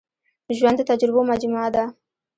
ژوند 0.57 0.77
د 0.79 0.81
تجربو 0.89 1.21
مجموعه 1.31 1.69
ده. 1.75 1.83